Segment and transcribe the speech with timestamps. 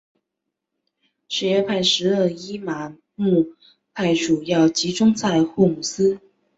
[1.27, 3.53] 什叶派十二伊玛目
[3.93, 6.19] 派主要集中在霍姆斯。